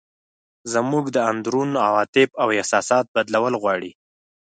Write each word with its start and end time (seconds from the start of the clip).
زموږ 0.73 1.05
د 1.11 1.17
اندرون 1.31 1.69
عواطف 1.87 2.29
او 2.41 2.47
احساسات 2.57 3.05
بدلول 3.15 3.53
غواړي. 3.61 3.91